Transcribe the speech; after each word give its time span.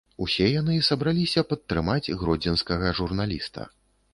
Усе 0.25 0.45
яны 0.61 0.77
сабраліся 0.87 1.43
падтрымаць 1.51 2.13
гродзенскага 2.23 2.95
журналіста. 3.03 3.69